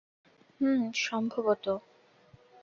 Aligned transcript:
হুম, 0.61 0.81
সম্ভবত। 0.95 1.65